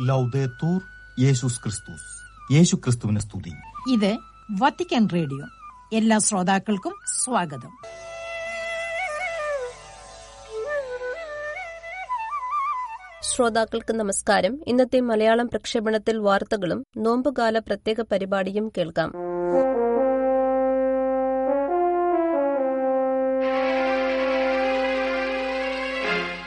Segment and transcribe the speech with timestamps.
[0.00, 0.82] ലൗദേത്തൂർ
[1.20, 3.52] യേശുസ് ക്രിസ്തുസ് യേശു ക്രിസ്തുവിന് സ്തുതി
[3.92, 4.18] ഇത്
[4.60, 5.46] വത്തിക്കാൻ റേഡിയോ
[5.92, 6.94] എല്ലാ ശ്രോതാക്കൾക്കും
[7.24, 7.70] സ്വാഗതം.
[13.20, 14.60] ശ്രോതാക്കൾക്ക് നമസ്കാരം.
[14.66, 19.12] ഇന്നത്തെ മലയാളം പ്രക്ഷേപണത്തിൽ വാർത്തകളും നോമ്പുകാല പ്രത്യേക പരിപാടിയും കേൾക്കാം.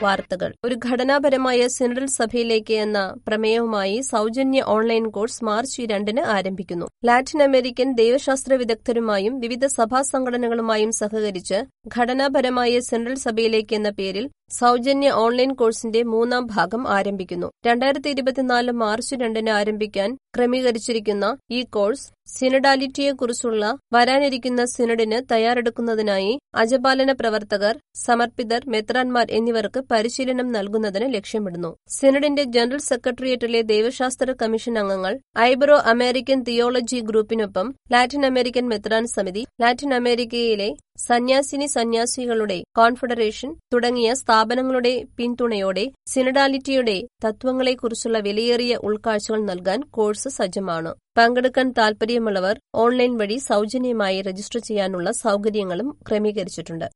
[0.01, 0.49] വാർത്തകൾ.
[0.65, 6.87] ഒരു ഘടനാപരമായ സെൻട്രൽ സഭയിലേക്ക് എന്ന പ്രമേയവുമായി സൗജന്യ ഓൺലൈൻ കോഴ്സ് മാർച്ച് രണ്ടിന് ആരംഭിക്കുന്നു.
[7.05, 11.59] ലാറ്റിൻ അമേരിക്കൻ ദൈവശാസ്ത്ര വിദഗ്ധരുമായും വിവിധ സഭാ സംഘടനകളുമായും സഹകരിച്ച്
[11.97, 17.51] ഘടനാപരമായ സെൻട്രൽ സഭയിലേക്ക് എന്ന പേരിൽ സൗജന്യ ഓൺലൈൻ കോഴ്സിന്റെ മൂന്നാം ഭാഗം ആരംഭിക്കുന്നു.
[17.65, 28.61] രണ്ടായിരത്തി ഇരുപത്തിനാല് മാർച്ച് രണ്ടിന് ആരംഭിക്കാൻ ക്രമീകരിച്ചിരിക്കുന്ന ഈ കോഴ്സ് സിനഡാലിറ്റിയെക്കുറിച്ചുള്ള വരാനിരിക്കുന്ന സിനഡിന് തയ്യാറെടുക്കുന്നതിനായി അജപാലന പ്രവർത്തകർ സമർപ്പിതർ
[28.67, 31.75] മെത്രാൻമാർ എന്നിവർക്ക് പരിശീലനം നൽകുന്നതിന് ലക്ഷ്യമിടുന്നു.
[31.89, 39.93] സിനഡിന്റെ ജനറൽ സെക്രട്ടേറിയറ്റിലെ ദൈവശാസ്ത്ര കമ്മീഷൻ അംഗങ്ങൾ ഐബ്രോ അമേരിക്കൻ തിയോളജി ഗ്രൂപ്പിനൊപ്പം ലാറ്റിൻ അമേരിക്കൻ മെത്രാൻ സമിതി ലാറ്റിൻ
[39.93, 40.69] അമേരിക്കയിലെ
[41.07, 50.93] സന്യാസിനി സന്യാസികളുടെ കോൺഫെഡറേഷൻ തുടങ്ങിയ സ്ഥാപനങ്ങളുടെ പിന്തുണയോടെ സിനഡാലിറ്റിയുടെ തത്വങ്ങളെക്കുറിച്ചുള്ള വിലയേറിയ ഉൾക്കാഴ്ചകൾ നൽകാൻ കോഴ്സ് സജ്ജമാണ്.
[51.17, 56.89] പങ്കെടുക്കാൻ താൽപര്യമുള്ളവർ ഓൺലൈൻ വഴി സൗജന്യമായി രജിസ്റ്റർ ചെയ്യാനുള്ള സൗകര്യങ്ങളും ക്രമീകരിച്ചിട്ടുണ്ട്.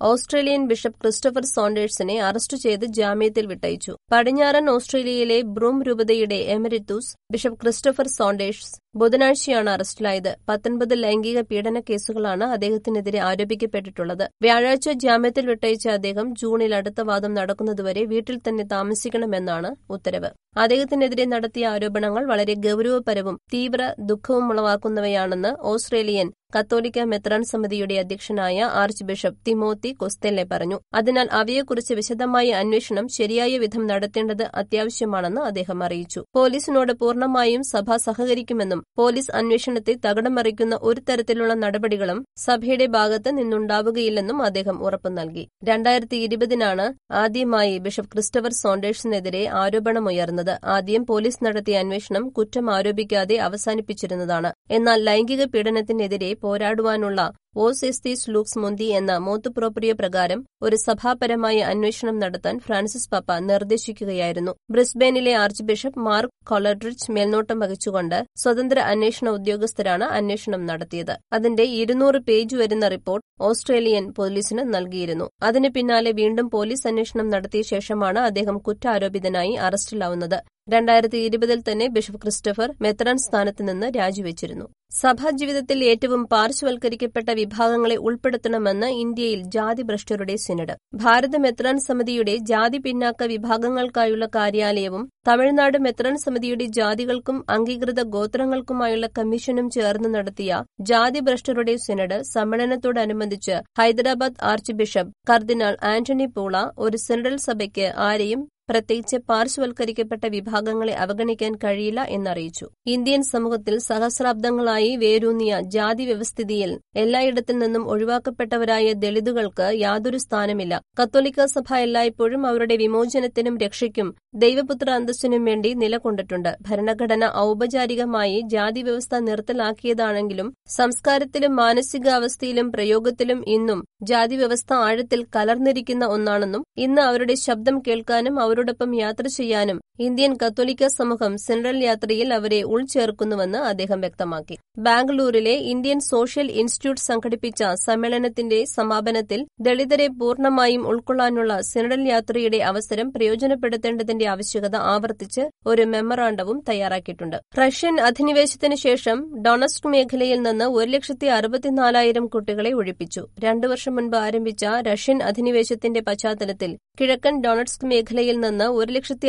[0.00, 3.92] ഓസ്ട്രേലിയൻ ബിഷപ്പ് ക്രിസ്റ്റഫർ സോണ്ടേഴ്സിനെ അറസ്റ്റ് ചെയ്ത് ജാമ്യത്തിൽ വിട്ടയച്ചു.
[4.12, 10.36] പടിഞ്ഞാറൻ ഓസ്ട്രേലിയയിലെ ബ്രൂം രൂപതയുടെ എമരിത്തൂസ് ബിഷപ്പ് ക്രിസ്റ്റഫർ സോണ്ടേഴ്സ് ബുധനാഴ്ചയാണ് അറസ്റ്റിലായത്.
[10.48, 14.28] പത്തൊൻപത് ലൈംഗിക പീഡന കേസുകളാണ് അദ്ദേഹത്തിനെതിരെ ആരോപിക്കപ്പെട്ടിട്ടുള്ളത്.
[14.42, 20.30] വ്യാഴാഴ്ച ജാമ്യത്തിൽ വിട്ടയച്ച അദ്ദേഹം ജൂണിൽ അടുത്ത വാദം നടക്കുന്നതുവരെ വീട്ടിൽ തന്നെ താമസിക്കണമെന്നാണ് ഉത്തരവ്.
[20.56, 29.92] അദ്ദേഹത്തിനെതിരെ നടത്തിയ ആരോപണങ്ങൾ വളരെ ഗൌരവപരവും തീവ്ര ദുഃഖവുമുളവാക്കുന്നവയാണെന്ന് ഓസ്ട്രേലിയൻ കത്തോലിക്ക മെത്രാൻ സമിതിയുടെ അധ്യക്ഷനായ ആർച്ച് ബിഷപ്പ് തിമോത്തി
[29.92, 30.80] കൊസ്തെല്ലെ പറഞ്ഞു.
[30.94, 36.24] അതിനാൽ അവയെക്കുറിച്ച് വിശദമായ അന്വേഷണം ശരിയായ വിധം നടത്തേണ്ടത് അത്യാവശ്യമാണെന്ന് അദ്ദേഹം അറിയിച്ചു.
[36.34, 44.82] പോലീസിനോട് പൂർണമായും സഭ സഹകരിക്കുമെന്നും പോലീസ് അന്വേഷണത്തെ തകിടം മറിക്കുന്ന ഒരു തരത്തിലുള്ള നടപടികളും സഭയുടെ ഭാഗത്ത് നിന്നുണ്ടാവുകയില്ലെന്നും അദ്ദേഹം
[44.82, 45.48] ഉറപ്പു നൽകി.
[45.64, 50.58] രണ്ടായിരത്തി ഇരുപതിനാണ് ആദ്യമായി ബിഷപ്പ് ക്രിസ്റ്റഫർ സോണ്ടേഴ്സിനെതിരെ ആരോപണമുയർന്നത്.
[50.64, 54.52] ആദ്യം പോലീസ് നടത്തിയ അന്വേഷണം കുറ്റം ആരോപിക്കാതെ അവസാനിപ്പിച്ചിരുന്നതാണ്.
[54.70, 57.20] എന്നാൽ ലൈംഗിക പീഡനത്തിനെതിരെ പോരാടുവാനുള്ള
[57.56, 64.52] ഓസ് എസ്തീസ് ലൂക്സ് മുന്തി എന്ന മോത്തുപ്രോപ്രിയ പ്രകാരം ഒരു സഭാപരമായ അന്വേഷണം നടത്താൻ ഫ്രാൻസിസ് പാപ്പ നിർദ്ദേശിക്കുകയായിരുന്നു.
[64.70, 71.18] ബ്രിസ്ബെയിനിലെ ആർച്ച് ബിഷപ്പ് മാർക്ക് കൊളഡ്രിച്ച് മേൽനോട്ടം വഹിച്ചുകൊണ്ട് സ്വതന്ത്ര അന്വേഷണ ഉദ്യോഗസ്ഥരാണ് അന്വേഷണം നടത്തിയത്.
[71.32, 75.28] അതിന്റെ ഇരുന്നൂറ് പേജ് വരുന്ന റിപ്പോർട്ട് ഓസ്ട്രേലിയൻ പോലീസിന് നൽകിയിരുന്നു.
[75.42, 80.38] അതിന് പിന്നാലെ വീണ്ടും പോലീസ് അന്വേഷണം നടത്തിയ ശേഷമാണ് അദ്ദേഹം കുറ്റാരോപിതനായി അറസ്റ്റിലാവുന്നത്.
[80.68, 84.66] രണ്ടായിരത്തി ഇരുപതിൽ തന്നെ ബിഷപ്പ് ക്രിസ്റ്റഫർ മെത്രാൻ സ്ഥാനത്ത് നിന്ന് രാജിവെച്ചിരുന്നു.
[85.00, 90.74] സഭാജീവിതത്തിൽ ഏറ്റവും പാർശ്വവൽക്കരിക്കപ്പെട്ട വിഭാഗങ്ങളെ ഉൾപ്പെടുത്തണമെന്ന് ഇന്ത്യയിൽ ജാതി ഭ്രഷ്ടരുടെ സിനഡ്.
[91.02, 100.10] ഭാരത മെത്രാൻ സമിതിയുടെ ജാതി പിന്നാക്ക വിഭാഗങ്ങൾക്കായുള്ള കാര്യാലയവും തമിഴ്നാട് മെത്രാൻ സമിതിയുടെ ജാതികൾക്കും അംഗീകൃത ഗോത്രങ്ങൾക്കുമായുള്ള കമ്മീഷനും ചേർന്ന്
[100.14, 100.60] നടത്തിയ
[100.90, 109.16] ജാതി ഭ്രഷ്ടരുടെ സിനഡ് സമ്മേളനത്തോടനുബന്ധിച്ച് ഹൈദരാബാദ് ആർച്ച് ബിഷപ്പ് കർദിനാൾ ആന്റണി പൂള ഒരു സിനഡൽ സഭയ്ക്ക് ആരെയും പ്രത്യേകിച്ച്
[109.28, 112.66] പാർശ്വവൽക്കരിക്കപ്പെട്ട വിഭാഗങ്ങളെ അവഗണിക്കാൻ കഴിയില്ല എന്നറിയിച്ചു.
[112.86, 120.74] ഇന്ത്യൻ സമൂഹത്തിൽ സഹസ്രാബ്ദങ്ങളായി വേരൂന്നിയ ജാതി വ്യവസ്ഥിതിയിൽ എല്ലായിടത്തിൽ നിന്നും ഒഴിവാക്കപ്പെട്ടവരായ ദളിതുകൾക്ക് യാതൊരു സ്ഥാനമില്ല.
[121.00, 126.52] കത്തോലിക്ക സഭ എല്ലായ്പ്പോഴും അവരുടെ വിമോചനത്തിനും രക്ഷയ്ക്കും ദൈവപുത്ര അന്തസ്സിനും വേണ്ടി നിലകൊണ്ടിട്ടുണ്ട്.
[126.68, 137.02] ഭരണഘടന ഔപചാരികമായി ജാതി വ്യവസ്ഥ നിർത്തലാക്കിയതാണെങ്കിലും സംസ്കാരത്തിലും മാനസികാവസ്ഥയിലും പ്രയോഗത്തിലും ഇന്നും ജാതി വ്യവസ്ഥ ആഴത്തിൽ കലർന്നിരിക്കുന്ന ഒന്നാണെന്നും ഇന്ന്
[137.02, 144.54] അവരുടെ ശബ്ദം കേൾക്കാനും അവരോടൊപ്പം യാത്ര ചെയ്യാനും ഇന്ത്യൻ കത്തോലിക്ക സമൂഹം സെൻട്രൽ യാത്രയിൽ അവരെ ഉൾച്ചേർക്കുന്നുവെന്ന് അദ്ദേഹം വ്യക്തമാക്കി.
[144.78, 154.76] ബാംഗ്ലൂരിലെ ഇന്ത്യൻ സോഷ്യൽ ഇൻസ്റ്റിറ്റ്യൂട്ട് സംഘടിപ്പിച്ച സമ്മേളനത്തിന്റെ സമാപനത്തിൽ ദളിതരെ പൂർണമായും ഉൾക്കൊള്ളാനുള്ള സെൻട്രൽ യാത്രയുടെ അവസരം പ്രയോജനപ്പെടുത്തേണ്ടതിന്റെ ആവശ്യകത
[154.94, 157.36] ആവർത്തിച്ച് ഒരു മെമ്മറാണ്ടവും തയ്യാറാക്കിയിട്ടുണ്ട്.
[157.58, 163.26] റഷ്യൻ അധിനിവേശത്തിന് ശേഷം ഡൊണസ്റ്റ് മേഖലയിൽ നിന്ന് ഒരു ലക്ഷത്തി അറുപത്തിനാലായിരം കുട്ടികളെ ഒഴിപ്പിച്ചു.
[163.40, 169.28] രണ്ടു വർഷം മുൻപ് ആരംഭിച്ച റഷ്യൻ അധിനിവേശത്തിന്റെ പശ്ചാത്തലത്തിൽ കിഴക്കൻ ഡൊണസ്റ്റ് മേഖലയിൽ നിന്ന് ഒരു ലക്ഷത്തി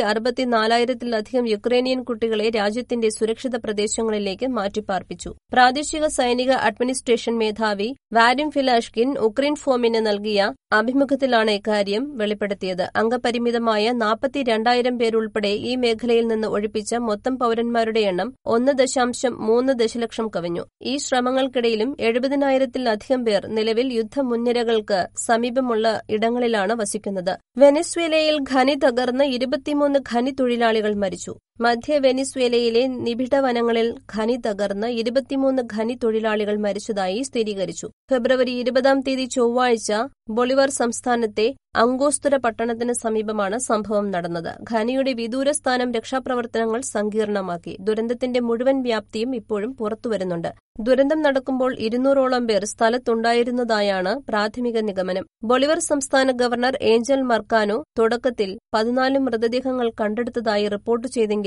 [0.62, 5.34] അറുപത്തിനാലായിരത്തിലധികം യുക്രൈനിയൻ കുട്ടികളെ രാജ്യത്തിന്റെ സുരക്ഷിത പ്രദേശങ്ങളിലേക്ക് മാറ്റിപ്പാർപ്പിച്ചു.
[5.52, 12.82] പ്രാദേശിക സൈനിക അഡ്മിനിസ്ട്രേഷൻ മേധാവി വാരിം ഫിലാഷ്കിൻ ഉക്രൈൻ ഫോമിന് നൽകിയ അഭിമുഖത്തിലാണ് ഇക്കാര്യം വെളിപ്പെടുത്തിയത്.
[12.96, 20.64] അംഗപരിമിതമായ നാൽപ്പത്തിരണ്ടായിരം പേരുൾപ്പെടെ ഈ മേഖലയിൽ നിന്ന് ഒഴിപ്പിച്ച മൊത്തം പൌരന്മാരുടെ എണ്ണം ഒന്ന് ദശാംശം മൂന്ന് ദശലക്ഷം കവിഞ്ഞു.
[20.82, 27.38] ഈ ശ്രമങ്ങൾക്കിടയിലും എഴുപതിനായിരത്തിലധികം പേർ നിലവിൽ യുദ്ധമുൻനിരകൾക്ക് സമീപമുള്ള ഇടങ്ങളിലാണ് വസിക്കുന്നത്.
[27.56, 35.94] വെനസ്വേലയിൽ ഖനി തകർന്ന് ഇരുപത്തിമൂന്ന് ഖനി തൊഴിലാളികൾ മരിച്ചു മധ്യ വെനിസ്വേലയിലെ നിബിഡ വനങ്ങളിൽ ഖനി തകർന്ന് ഇരുപത്തിമൂന്ന് ഖനി
[36.02, 37.88] തൊഴിലാളികൾ മരിച്ചതായി സ്ഥിരീകരിച്ചു.
[38.10, 39.90] ഫെബ്രുവരി ഇരുപതാം തീയതി ചൊവ്വാഴ്ച
[40.36, 41.46] ബൊളിവർ സംസ്ഥാനത്തെ
[41.82, 44.50] അങ്കോസ്തുര പട്ടണത്തിന് സമീപമാണ് സംഭവം നടന്നത്.
[44.70, 47.76] ഖനിയുടെ വിദൂരസ്ഥാനം രക്ഷാപ്രവർത്തനങ്ങൾ സങ്കീർണമാക്കി.
[47.80, 50.50] ദുരന്തത്തിന്റെ മുഴുവൻ വ്യാപ്തിയും ഇപ്പോഴും പുറത്തുവരുന്നുണ്ട്
[50.80, 55.24] ദുരന്തം നടക്കുമ്പോൾ ഇരുന്നൂറോളം പേർ സ്ഥലത്തുണ്ടായിരുന്നതായാണ് പ്രാഥമിക നിഗമനം.
[55.44, 61.40] ബൊളിവർ സംസ്ഥാന ഗവർണർ ഏഞ്ചൽ മർക്കാനോ തുടക്കത്തിൽ പതിനാല് മൃതദേഹങ്ങൾ കണ്ടെടുത്തതായി റിപ്പോർട്ട് ചെയ്തെങ്കിലും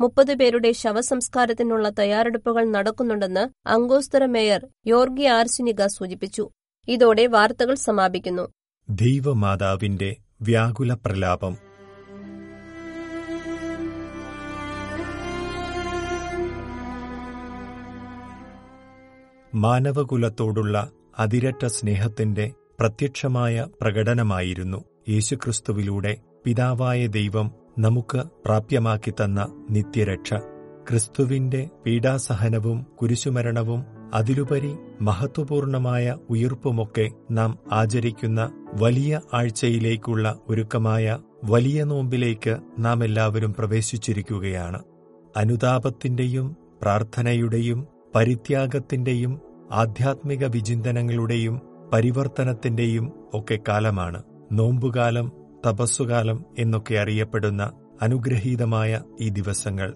[0.00, 6.50] മുപ്പത് പേരുടെ ശവസംസ്കാരത്തിനുള്ള തയ്യാറെടുപ്പുകൾ നടക്കുന്നുണ്ടെന്ന് അങ്കോസ്തര മേയർ യോർഗി ആർസിനിക സൂചിപ്പിച്ചു.
[6.88, 8.48] ഇതോടെ വാർത്തകൾ സമാപിക്കുന്നു.
[8.90, 11.56] ദൈവമാതാവിന്റെ വ്യാകുല പ്രലാപം.
[19.54, 30.34] മാനവകുലത്തോടുള്ള അതിരറ്റ സ്നേഹത്തിന്റെ പ്രത്യക്ഷമായ പ്രകടനമായിരുന്നു യേശുക്രിസ്തുവിലൂടെ പിതാവായ ദൈവം നമുക്ക് പ്രാപ്യമാക്കി തന്ന നിത്യരക്ഷ.
[30.90, 33.84] ക്രിസ്തുവിന്റെ പീഡാസഹനവും കുരിശുമരണവും
[34.14, 44.82] അതിലുപരി മഹത്വപൂർണമായ ഉയർപ്പുമൊക്കെ നാം ആചരിക്കുന്ന വലിയ ആഴ്ചയിലേക്കുള്ള ഒരുക്കമായ വലിയ നോമ്പിലേക്ക് നാം എല്ലാവരും പ്രവേശിച്ചിരിക്കുകയാണ്.
[45.36, 49.40] അനുതാപത്തിന്റെയും പ്രാർത്ഥനയുടെയും പരിത്യാഗത്തിന്റെയും
[49.72, 51.60] ആധ്യാത്മിക വിചിന്തനങ്ങളുടെയും
[51.92, 54.22] പരിവർത്തനത്തിന്റെയും ഒക്കെ കാലമാണ്.
[54.52, 57.72] നോമ്പുകാലം തപസ്സുകാലം എന്നൊക്കെ അറിയപ്പെടുന്ന
[58.02, 59.94] അനുഗ്രഹീതമായ ഈ ദിവസങ്ങൾ.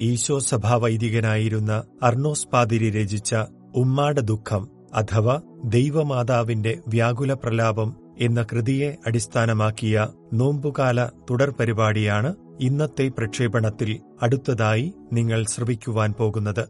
[0.00, 3.34] ഈശോ സഭാവൈദികനായിരുന്ന അർണോസ് പാതിരി രചിച്ച
[3.74, 14.94] ഉമ്മാട ദുഃഖം അഥവാ ദൈവമാതാവിന്റെ വ്യാകുല പ്രലാപം എന്ന കൃതിയെ അടിസ്ഥാനമാക്കിയ നോമ്പുകാല തുടർ പരിപാടിയാണ് ഇന്നത്തെ പ്രക്ഷേപണത്തിൽ അടുത്തതായി
[15.12, 16.68] നിങ്ങൾ ശ്രവിക്കുവാൻ പോകുന്നത്.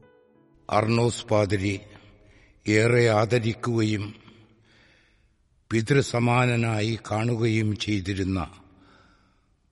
[0.70, 1.80] അർണോസ് പാതിരി
[2.68, 4.29] ഏറെ ആദരിക്കുകയും
[5.70, 8.40] പിതൃസമാനനായി കാണുകയും ചെയ്തിരുന്ന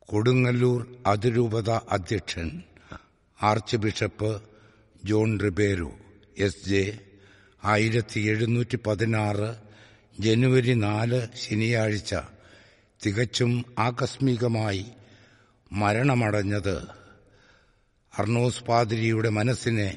[0.08, 2.62] കൊടുങ്ങല്ലൂർ അതിരൂപത അധ്യക്ഷൻ
[3.76, 4.42] archbishop
[5.04, 5.90] John Ribeiro
[6.38, 6.98] S J
[7.64, 9.48] ആയിരത്തി എഴുന്നൂറ്റി പതിനാറ്
[10.20, 12.14] ജനുവരി നാല് ശനിയാഴ്ച
[13.00, 14.84] തികച്ചും ആകസ്മികമായി
[15.72, 16.76] മരണമടഞ്ഞത്
[18.18, 19.90] അർണോസ് പാതിരിയുടെ മനസ്സിനെ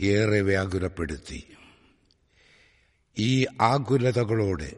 [0.00, 1.40] ഏറെ വ്യാകുലപ്പെടുത്തി.
[3.16, 4.72] ഈ ആകുലതകളോടെ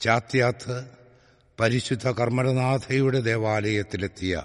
[0.00, 0.84] ചാത്യാത്ത്
[1.60, 4.42] പരിശുദ്ധ കർമ്മരനാഥയുടെ ദേവാലയത്തിലെത്തിയ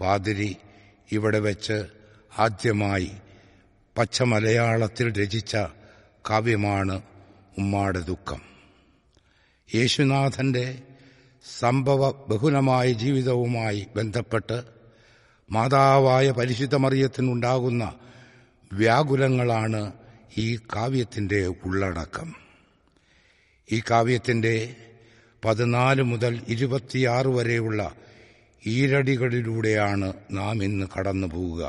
[0.00, 0.56] പാതിരി
[1.12, 1.84] ഇവിടെ വെച്ച്
[2.38, 3.10] ആദ്യമായി
[3.98, 5.56] പച്ചമലയാളത്തിൽ രചിച്ച
[6.30, 7.02] കാവ്യമാണ്
[7.58, 8.40] ഉമ്മാടെ ദുഃഖം.
[9.74, 10.82] യേശുനാഥന്റെ
[11.58, 14.62] സംഭവ ബഹുലമായ ജീവിതവുമായി ബന്ധപ്പെട്ട്
[15.50, 17.94] മാതാവായ പരിശുദ്ധമറിയത്തിനുണ്ടാകുന്ന
[18.72, 19.92] വ്യാകുലങ്ങളാണ്
[20.38, 22.45] ഈ കാവ്യത്തിന്റെ ഉള്ളടക്കം.
[23.68, 24.56] ഈ കാവ്യത്തിന്റെ
[25.42, 27.80] പതിനാല് മുതൽ ഇരുപത്തിയാറ് വരെയുള്ള
[28.62, 31.64] ഈരടികളിലൂടെയാണ് നാം ഇന്ന് കടന്നു പോവുക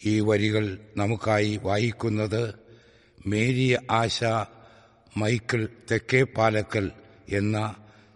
[0.00, 0.64] ഈ വരികൾ
[0.96, 2.42] നമുക്കായി വായിക്കുന്നത്
[3.26, 4.18] മേരി ആശ
[5.16, 6.86] മൈക്കിൾ തെക്കേ പാലക്കൽ
[7.28, 7.58] എന്ന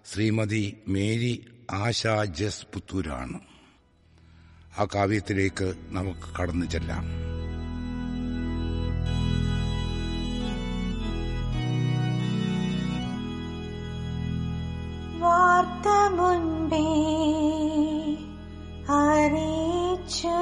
[0.07, 1.35] ശ്രീമതി മേരി
[1.79, 3.39] ആശ ജസ് പുത്തൂരാണ്
[4.79, 7.05] ആ കാവ്യത്തിലേക്ക് നമുക്ക് കടന്നു ചെല്ലാം.
[15.59, 16.81] വാർത്ത മുൻപേ
[18.97, 20.35] അറിയിച്ചു.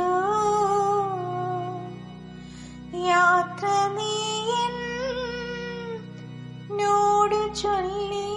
[3.04, 3.66] യാത്ര
[3.96, 4.74] നീയൻ
[6.80, 8.32] നോടു ചൊല്ലി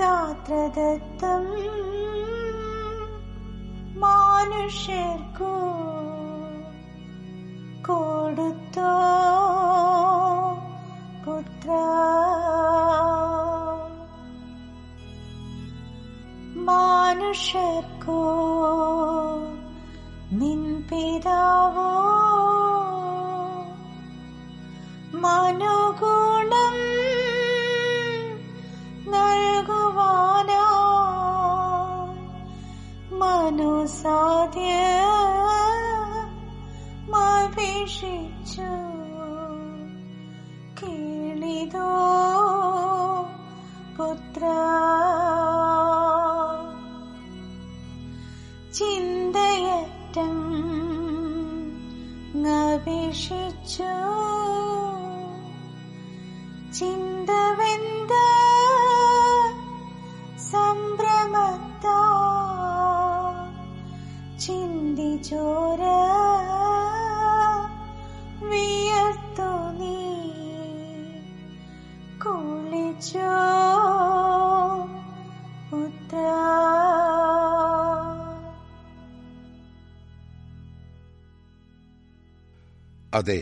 [0.00, 1.44] ഗാത്രദത്തം
[4.02, 5.52] മാനുഷ്യർക്കു
[7.88, 8.92] കൊടുത്തോ
[11.26, 11.70] പുത്ര
[17.34, 18.20] शको
[20.32, 21.88] निन्पितावो
[25.22, 26.82] मनुगोणम्
[29.14, 30.64] नल्गुवाना।
[33.20, 34.91] मनुसाध्य
[83.14, 83.40] അതെ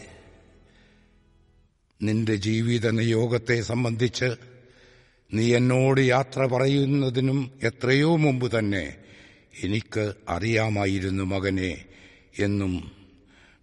[2.03, 4.29] നിന്റെ ജീവിത നിയോഗത്തെ സംബന്ധിച്ച്
[5.33, 8.85] നീ എന്നോട് യാത്ര പറയുന്നതിനും എത്രയോ മുമ്പ് തന്നെ
[9.55, 11.73] എനിക്ക് അറിയാമായിരുന്നു മകനെ
[12.41, 12.75] എന്നും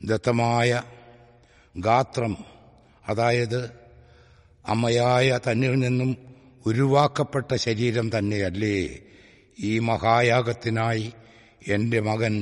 [0.01, 0.71] ദത്തമായ
[1.75, 2.33] ഗാത്രം
[3.05, 3.61] അതായത്
[4.65, 6.11] അമ്മയായ തന്നിൽ നിന്നും
[6.65, 8.77] ഉരുവാക്കപ്പെട്ട ശരീരം തന്നെയല്ലേ
[9.57, 11.07] ഈ മഹായാഗത്തിനായി
[11.67, 12.33] എന്റെ മകൻ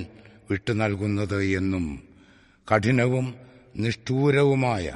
[0.50, 1.86] വിട്ടു നൽകുന്നത് എന്നും
[2.68, 3.28] കഠിനവും
[3.75, 4.88] നിഷ്ഠൂരവുമായ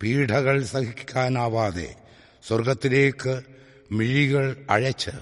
[0.00, 1.88] പീഠകൾ സഹിക്കാനാവാതെ
[2.44, 3.34] സ്വർഗത്തിലേക്ക്
[3.92, 5.14] മിഴികൾ അഴച്ച്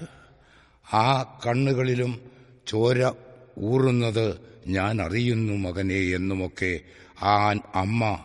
[0.93, 2.21] ആ കണ്ണുകളിലും
[2.67, 3.11] ചോര
[3.59, 6.79] ഊറുന്നത് ഞാൻ അറിയുന്നു മകനെ എന്നുമൊക്കെ
[7.21, 8.19] ആൻ അമ്മ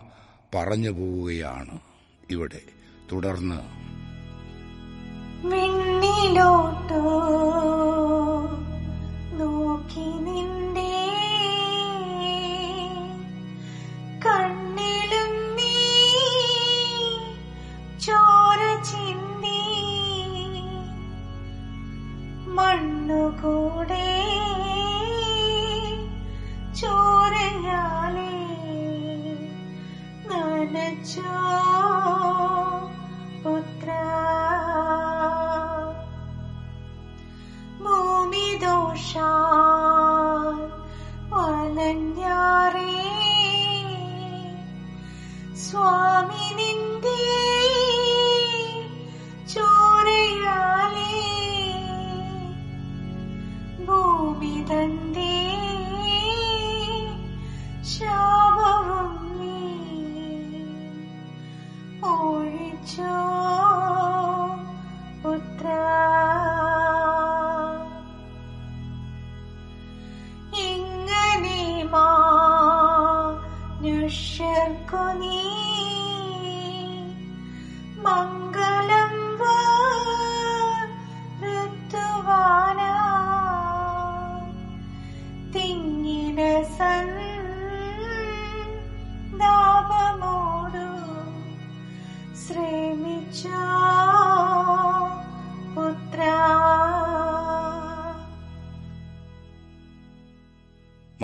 [0.54, 1.78] പറഞ്ഞു പോവുകയാണ്
[2.30, 2.60] ഇവിടെ.
[3.12, 3.84] തുടർന്ന്.
[5.46, 7.00] വിണ്ണിലോട്ടു
[45.74, 45.82] 做
[46.28, 46.73] 秘密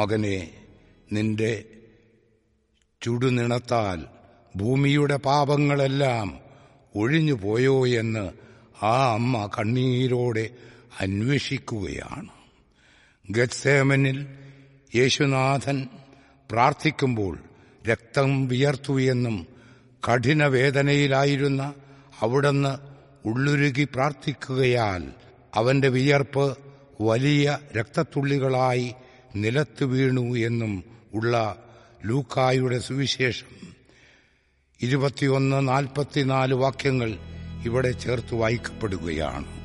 [0.01, 0.39] മകനെ
[1.13, 1.65] നിന്റെ
[3.03, 4.07] ചുടുനിണത്താൽ
[4.57, 6.41] ഭൂമിയുടെ പാപങ്ങളെല്ലാം
[6.97, 8.25] ഒഴിഞ്ഞു പോയോ എന്ന്
[8.85, 10.51] ആ അമ്മ കണ്ണീരോടെ
[11.01, 12.29] അന്വേഷിക്കുകയാണ്.
[13.31, 14.19] ഗത്സേമനിൽ
[14.97, 15.89] യേശുനാഥൻ
[16.51, 17.35] പ്രാർത്ഥിക്കുമ്പോൾ
[17.91, 19.37] രക്തം വിയർത്തു എന്നും
[20.03, 21.63] കഠിനവേദനയിലായിരുന്ന
[22.21, 22.73] അവിടുന്ന്
[23.29, 25.03] ഉള്ളുരുകി പ്രാർത്ഥിക്കുകയാൽ
[25.55, 26.59] അവന്റെ വിയർപ്പ്
[27.01, 28.89] വലിയ രക്തത്തുള്ളികളായി
[29.37, 30.85] നിലത്തു വീണു എന്നും
[31.15, 31.63] ഉള്ള
[32.05, 33.47] ലൂക്കായുടെ സുവിശേഷം.
[34.83, 37.19] ഇരുപത്തിയൊന്ന് നാൽപ്പത്തിനാല് വാക്യങ്ങൾ
[37.65, 39.60] ഇവിടെ ചേർത്ത് വായിക്കപ്പെടുകയാണ്.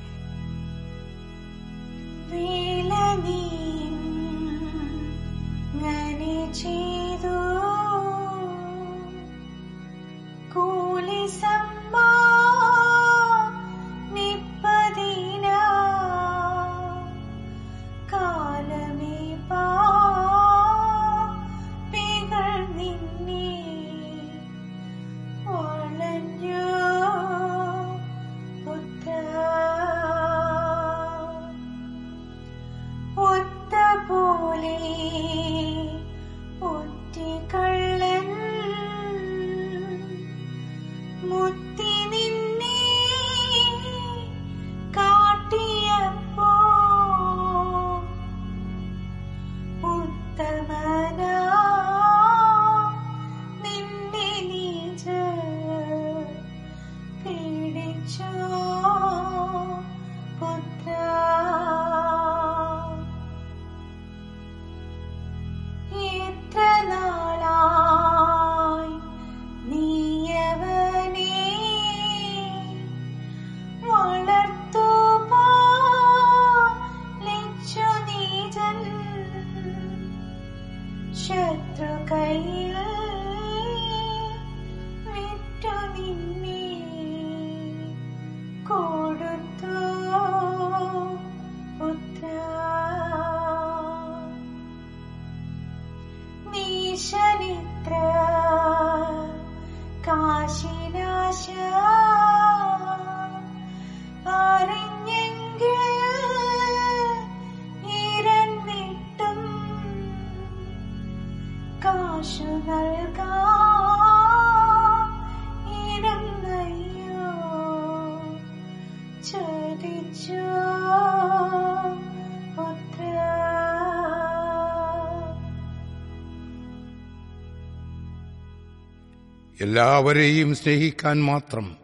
[129.59, 131.77] എല്ലാവരെയും സ്നേഹിക്കാൻ മാത്രം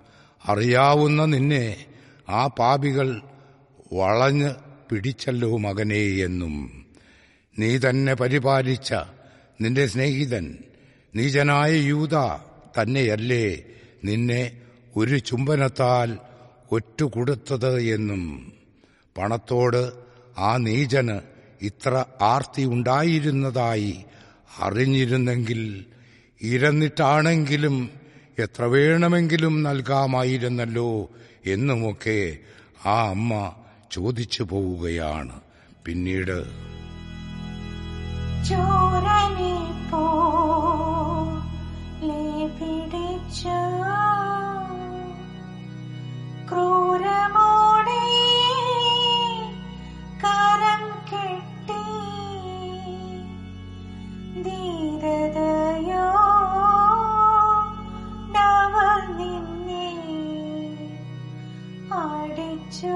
[0.46, 1.77] അറിയാവുന്ന നിന്നെ
[2.30, 3.22] ആ പാപികൾ
[3.94, 4.51] വളഞ്ഞ്
[4.89, 6.56] പിടിച്ചല്ലോ മകനേ എന്നും.
[7.58, 8.94] നീ തന്നെ പരിപാലിച്ച
[9.62, 10.58] നിന്റെ സ്നേഹിതൻ
[11.15, 12.15] നീചനായ യൂത
[12.80, 13.63] തന്നെയല്ലേ
[14.03, 14.51] നിന്നെ
[14.96, 16.10] ഒരു ചുംബനത്താൽ
[16.72, 18.54] ഒറ്റുകൊടുത്തത് എന്നും
[19.18, 19.94] പണത്തോട്
[20.38, 21.22] ആ നീചന്
[21.62, 24.06] ഇത്ര ആർത്തി ഉണ്ടായിരുന്നതായി
[24.60, 25.86] അറിഞ്ഞിരുന്നെങ്കിൽ
[26.42, 27.90] ഇരന്നിട്ടാണെങ്കിലും
[28.40, 31.10] എത്ര വേണമെങ്കിലും നൽകാമായിരുന്നല്ലോ
[31.46, 32.38] എന്നുമൊക്കെ
[32.86, 33.54] ആ അമ്മ
[33.92, 35.42] ചോദിച്ചു പോവുകയാണ്.
[35.86, 36.38] പിന്നീട്
[38.50, 39.54] ചോരണി
[39.92, 40.04] പോ
[46.51, 48.01] ക്രൂരമോടെ
[50.24, 51.84] കരം കെട്ടി
[54.46, 56.05] ധീരതയോ
[58.36, 58.75] നവ
[59.17, 59.88] നിന്നെ
[62.01, 62.96] അടിച്ചു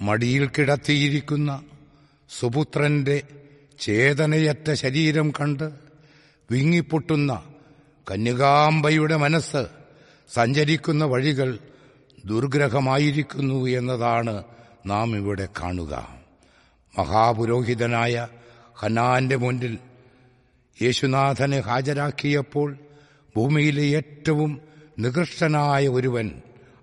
[0.00, 1.64] മടിയിൽ കിടത്തിയിരിക്കുന്ന
[2.30, 3.22] സുപുത്രന്റെ
[3.80, 5.72] ചേതനയറ്റ ശരീരം കണ്ട്
[6.50, 7.42] വിങ്ങിപ്പൊട്ടുന്ന
[8.10, 9.66] കന്യകാംബയുടെ മനസ്സ്
[10.34, 11.58] സഞ്ചരിക്കുന്ന വഴികൾ
[12.24, 14.44] ദുർഗ്രഹമായിരിക്കുന്നു എന്നതാണ്
[14.86, 15.92] നാം ഇവിടെ കാണുക.
[16.98, 18.28] മഹാപുരോഹിതനായ
[18.82, 19.78] ഹനാന്റെ മുന്നിൽ
[20.82, 22.76] യേശുനാഥനെ ഹാജരാക്കിയപ്പോൾ
[23.36, 24.60] ഭൂമിയിലെ ഏറ്റവും
[24.98, 26.42] നികൃഷ്ടനായ ഒരുവൻ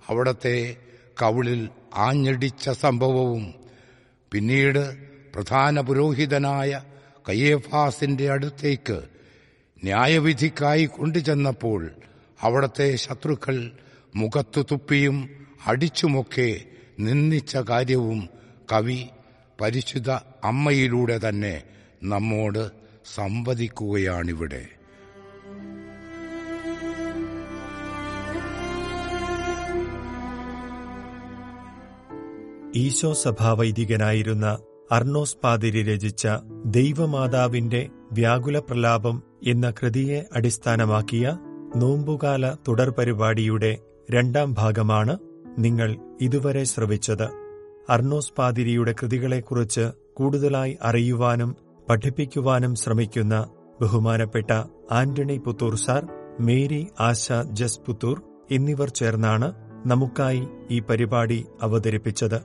[0.10, 0.78] അവിടത്തെ
[1.22, 3.54] കവിളിൽ ആഞ്ഞടിച്ച സംഭവവും
[4.32, 4.98] പിന്നീട്
[5.34, 6.84] പ്രധാന പുരോഹിതനായ
[7.30, 9.04] കയ്യേഫാസിന്റെ അടുത്തേക്ക്
[9.84, 11.92] ന്യായവിധിക്കായി കൊണ്ടുചെന്നപ്പോൾ
[12.42, 13.72] അവിടത്തെ ശത്രുക്കൾ
[14.16, 15.30] മുഖത്തു തുപ്പിയും
[15.66, 16.62] അടിച്ചുമൊക്കെ
[17.00, 18.30] നിന്ദിച്ച കാര്യവും
[18.72, 19.10] കവി
[19.62, 20.12] പരിശുദ്ധ
[20.44, 21.64] അമ്മയിലൂടെ തന്നെ
[22.04, 22.72] നമ്മോട്
[23.16, 24.64] സംവദിക്കുകയാണിവിടെ.
[32.76, 34.58] ഈശോ സഭാവൈദികനായിരുന്ന
[34.92, 36.28] അർണോസ് പാതിരി രചിച്ച
[36.66, 41.38] ദൈവമാതാവിന്റെ വ്യാകുല പ്രലാപം എന്ന കൃതിയെ അടിസ്ഥാനമാക്കിയ
[41.76, 43.72] നോമ്പുകാല തുടർ പരിപാടിയുടെ
[44.12, 45.18] രണ്ടാം ഭാഗമാണ്
[45.58, 45.90] നിങ്ങൾ
[46.22, 47.28] ഇതുവരെ ശ്രവിച്ചത്.
[47.90, 51.56] അർണോസ് പാതിരിയുടെ കൃതികളെക്കുറിച്ച് കൂടുതലായി അറിയുവാനും
[51.90, 53.36] പഠിപ്പിക്കുവാനും ശ്രമിക്കുന്ന
[53.82, 54.52] ബഹുമാനപ്പെട്ട
[54.92, 56.04] Anthony Puthur sir
[56.40, 58.18] Mary Asha ജസ് പുത്തൂർ
[58.52, 59.48] എന്നിവർ ചേർന്നാണ്
[59.88, 62.40] നമുക്കായി ഈ പരിപാടി അവതരിപ്പിച്ചത്.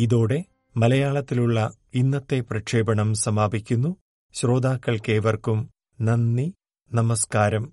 [0.00, 0.44] ഇതോടെ
[0.76, 3.96] മലയാളത്തിലുള്ള ഇന്നത്തെ പ്രക്ഷേപണം സമാപിക്കുന്നു.
[4.32, 6.54] ശ്രോതാക്കൾക്കേവർക്കും നന്ദി
[6.92, 7.72] നമസ്കാരം.